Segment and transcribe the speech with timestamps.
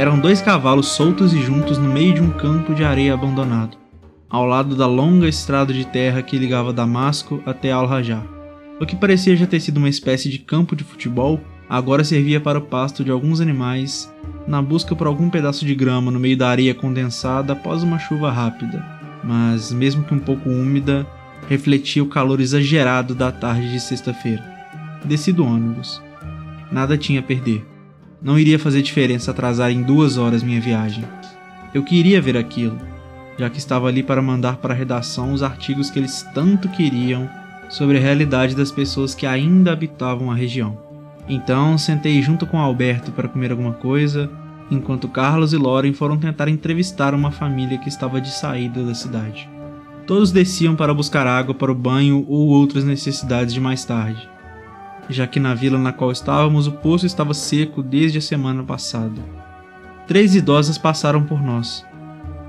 [0.00, 3.76] Eram dois cavalos soltos e juntos no meio de um campo de areia abandonado,
[4.30, 8.22] ao lado da longa estrada de terra que ligava Damasco até Al-Rajá.
[8.80, 12.58] O que parecia já ter sido uma espécie de campo de futebol, agora servia para
[12.58, 14.10] o pasto de alguns animais,
[14.48, 18.32] na busca por algum pedaço de grama no meio da areia condensada após uma chuva
[18.32, 18.82] rápida,
[19.22, 21.06] mas mesmo que um pouco úmida,
[21.46, 24.42] refletia o calor exagerado da tarde de sexta-feira.
[25.04, 26.02] Desci do ônibus.
[26.72, 27.66] Nada tinha a perder.
[28.22, 31.04] Não iria fazer diferença atrasar em duas horas minha viagem.
[31.72, 32.78] Eu queria ver aquilo,
[33.38, 37.30] já que estava ali para mandar para a redação os artigos que eles tanto queriam
[37.70, 40.76] sobre a realidade das pessoas que ainda habitavam a região.
[41.26, 44.30] Então sentei junto com Alberto para comer alguma coisa,
[44.70, 49.48] enquanto Carlos e Loren foram tentar entrevistar uma família que estava de saída da cidade.
[50.06, 54.28] Todos desciam para buscar água para o banho ou outras necessidades de mais tarde
[55.10, 59.20] já que na vila na qual estávamos o poço estava seco desde a semana passada.
[60.06, 61.84] Três idosas passaram por nós,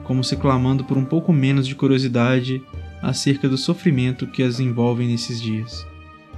[0.03, 2.63] como se clamando por um pouco menos de curiosidade
[3.01, 5.85] acerca do sofrimento que as envolve nesses dias.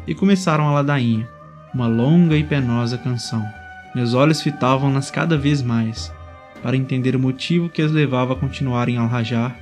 [0.08, 1.28] E começaram a ladainha,
[1.74, 3.46] uma longa e penosa canção.
[3.94, 6.12] Meus olhos fitavam-nas cada vez mais,
[6.62, 9.56] para entender o motivo que as levava a continuarem a alrajar,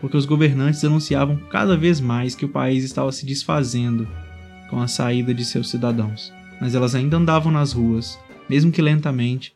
[0.00, 4.06] porque os governantes anunciavam cada vez mais que o país estava se desfazendo
[4.68, 8.18] com a saída de seus cidadãos, mas elas ainda andavam nas ruas,
[8.48, 9.54] mesmo que lentamente,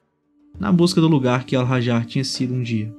[0.59, 2.93] na busca do lugar que Al-Rajar tinha sido um dia.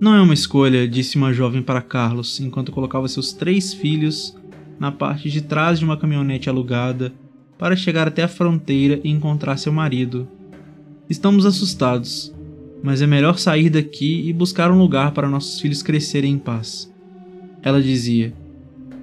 [0.00, 4.34] Não é uma escolha, disse uma jovem para Carlos enquanto colocava seus três filhos
[4.78, 7.12] na parte de trás de uma caminhonete alugada
[7.58, 10.26] para chegar até a fronteira e encontrar seu marido.
[11.10, 12.34] Estamos assustados,
[12.82, 16.90] mas é melhor sair daqui e buscar um lugar para nossos filhos crescerem em paz.
[17.62, 18.32] Ela dizia,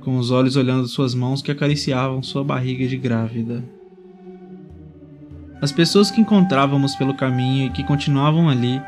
[0.08, 3.62] com os olhos olhando suas mãos que acariciavam sua barriga de grávida.
[5.62, 8.82] As pessoas que encontrávamos pelo caminho e que continuavam ali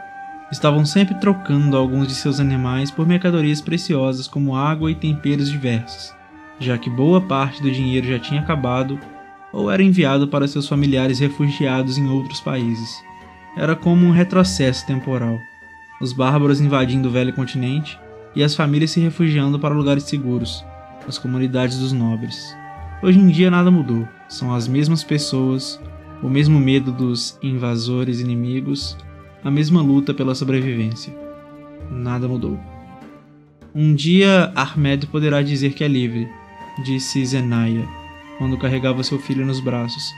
[0.50, 6.14] estavam sempre trocando alguns de seus animais por mercadorias preciosas como água e temperos diversos,
[6.58, 8.98] já que boa parte do dinheiro já tinha acabado
[9.52, 13.04] ou era enviado para seus familiares refugiados em outros países.
[13.58, 15.38] Era como um retrocesso temporal,
[16.00, 18.00] os bárbaros invadindo o velho continente
[18.34, 20.64] e as famílias se refugiando para lugares seguros,
[21.10, 22.56] as comunidades dos nobres.
[23.02, 25.82] Hoje em dia nada mudou, são as mesmas pessoas,
[26.22, 28.96] o mesmo medo dos invasores inimigos,
[29.44, 31.12] a mesma luta pela sobrevivência.
[31.90, 32.60] Nada mudou.
[33.74, 36.30] Um dia Ahmed poderá dizer que é livre,
[36.84, 37.88] disse Zenaya,
[38.38, 40.14] quando carregava seu filho nos braços,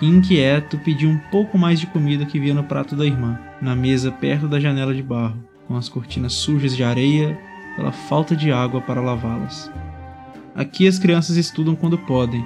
[0.00, 3.76] que inquieto pediu um pouco mais de comida que via no prato da irmã, na
[3.76, 5.38] mesa perto da janela de barro,
[5.68, 7.38] com as cortinas sujas de areia
[7.76, 9.70] pela falta de água para lavá-las.
[10.54, 12.44] Aqui as crianças estudam quando podem,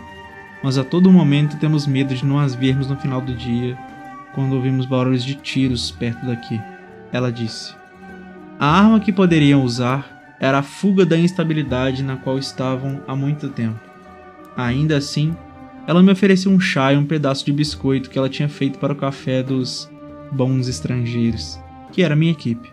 [0.63, 3.77] mas a todo momento temos medo de não as vermos no final do dia,
[4.35, 6.61] quando ouvimos barulhos de tiros perto daqui.
[7.13, 7.75] Ela disse.
[8.59, 13.49] A arma que poderiam usar era a fuga da instabilidade na qual estavam há muito
[13.49, 13.81] tempo.
[14.57, 15.35] Ainda assim,
[15.87, 18.93] ela me ofereceu um chá e um pedaço de biscoito que ela tinha feito para
[18.93, 19.91] o café dos
[20.33, 21.59] bons estrangeiros,
[21.93, 22.69] que era minha equipe.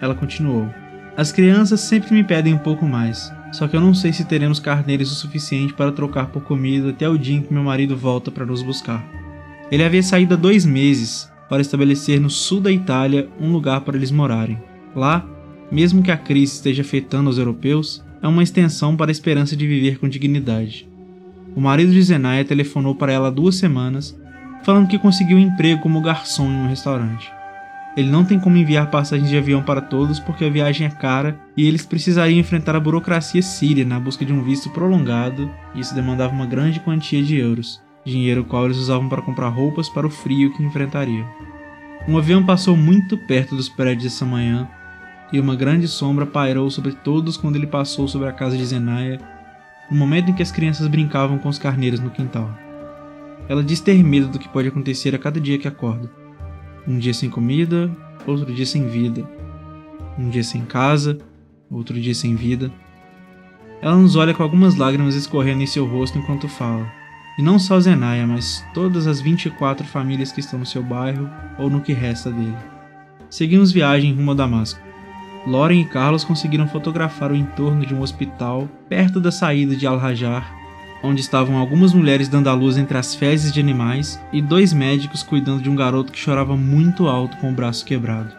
[0.00, 0.68] Ela continuou.
[1.16, 4.60] As crianças sempre me pedem um pouco mais, só que eu não sei se teremos
[4.60, 8.30] carneiros o suficiente para trocar por comida até o dia em que meu marido volta
[8.30, 9.04] para nos buscar.
[9.70, 13.96] Ele havia saído há dois meses para estabelecer no sul da Itália um lugar para
[13.96, 14.58] eles morarem.
[14.94, 15.26] Lá,
[15.70, 19.66] mesmo que a crise esteja afetando os europeus, é uma extensão para a esperança de
[19.66, 20.88] viver com dignidade.
[21.54, 24.16] O marido de Zenaya telefonou para ela há duas semanas,
[24.62, 27.39] falando que conseguiu um emprego como garçom em um restaurante.
[28.00, 31.38] Ele não tem como enviar passagens de avião para todos porque a viagem é cara
[31.54, 35.94] e eles precisariam enfrentar a burocracia síria na busca de um visto prolongado, e isso
[35.94, 40.10] demandava uma grande quantia de euros, dinheiro qual eles usavam para comprar roupas para o
[40.10, 41.28] frio que enfrentariam.
[42.08, 44.66] Um avião passou muito perto dos prédios essa manhã
[45.30, 49.20] e uma grande sombra pairou sobre todos quando ele passou sobre a casa de Zenaya,
[49.90, 52.50] no momento em que as crianças brincavam com os carneiros no quintal.
[53.46, 56.19] Ela diz ter medo do que pode acontecer a cada dia que acorda
[56.86, 57.90] um dia sem comida,
[58.26, 59.28] outro dia sem vida.
[60.18, 61.18] Um dia sem casa,
[61.70, 62.70] outro dia sem vida.
[63.82, 66.86] Ela nos olha com algumas lágrimas escorrendo em seu rosto enquanto fala.
[67.38, 71.70] E não só Zenaia, mas todas as 24 famílias que estão no seu bairro ou
[71.70, 72.56] no que resta dele.
[73.30, 74.80] Seguimos viagem rumo a Damasco.
[75.46, 80.59] Loren e Carlos conseguiram fotografar o entorno de um hospital perto da saída de Al-Hajar,
[81.02, 85.22] onde estavam algumas mulheres dando à luz entre as fezes de animais e dois médicos
[85.22, 88.32] cuidando de um garoto que chorava muito alto com o braço quebrado.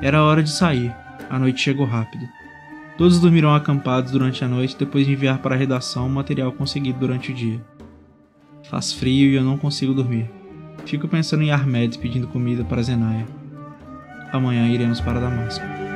[0.00, 0.94] Era hora de sair,
[1.28, 2.26] a noite chegou rápido.
[2.96, 6.98] Todos dormiram acampados durante a noite depois de enviar para a redação o material conseguido
[6.98, 7.60] durante o dia.
[8.68, 10.30] Faz frio e eu não consigo dormir.
[10.86, 13.26] Fico pensando em Ahmed pedindo comida para Zenaya.
[14.32, 15.89] Amanhã iremos para Damasco.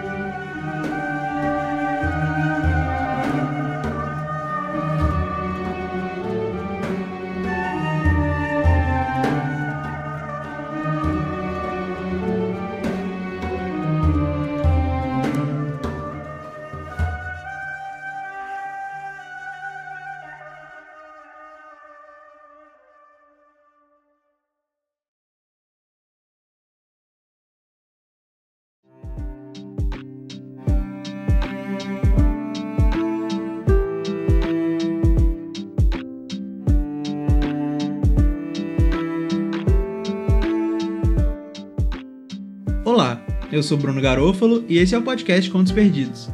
[43.54, 46.28] Eu sou Bruno Garofalo e esse é o podcast Contos Perdidos.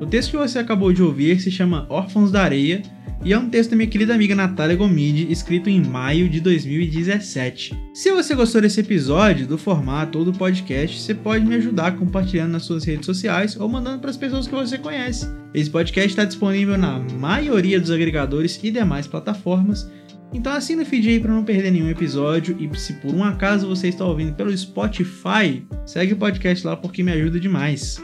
[0.00, 2.82] O texto que você acabou de ouvir se chama Órfãos da Areia
[3.24, 7.78] e é um texto da minha querida amiga Natália Gomide, escrito em maio de 2017.
[7.94, 12.52] Se você gostou desse episódio, do formato ou do podcast, você pode me ajudar compartilhando
[12.52, 15.28] nas suas redes sociais ou mandando para as pessoas que você conhece.
[15.54, 19.88] Esse podcast está disponível na maioria dos agregadores e demais plataformas
[20.32, 23.66] então assina o feed aí para não perder nenhum episódio e se por um acaso
[23.66, 28.02] você está ouvindo pelo Spotify, segue o podcast lá porque me ajuda demais.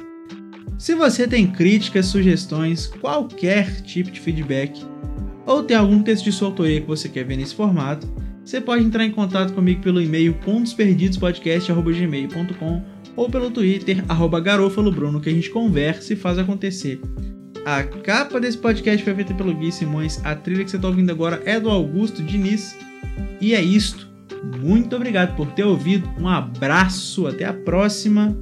[0.79, 4.83] Se você tem críticas, sugestões, qualquer tipo de feedback,
[5.47, 8.13] ou tem algum texto de sua autoria que você quer ver nesse formato,
[8.45, 12.83] você pode entrar em contato comigo pelo e-mail pontosperdidospodcast.gmail.com
[13.17, 14.05] ou pelo Twitter,
[14.43, 17.01] garofalobruno, que a gente conversa e faz acontecer.
[17.65, 20.21] A capa desse podcast foi feita pelo Gui Simões.
[20.25, 22.77] A trilha que você está ouvindo agora é do Augusto Diniz.
[23.41, 24.09] E é isto.
[24.61, 26.09] Muito obrigado por ter ouvido.
[26.19, 28.37] Um abraço, até a próxima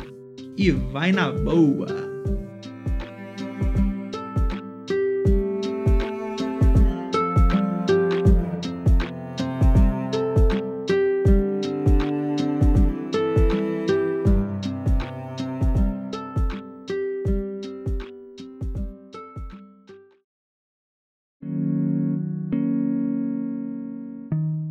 [0.56, 2.12] e vai na boa!